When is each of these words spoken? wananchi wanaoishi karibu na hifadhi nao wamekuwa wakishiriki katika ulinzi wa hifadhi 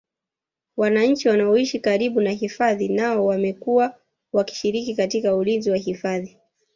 wananchi 0.77 1.29
wanaoishi 1.29 1.79
karibu 1.79 2.21
na 2.21 2.31
hifadhi 2.31 2.87
nao 2.89 3.25
wamekuwa 3.25 3.99
wakishiriki 4.33 4.95
katika 4.95 5.35
ulinzi 5.35 5.71
wa 5.71 5.77
hifadhi 5.77 6.37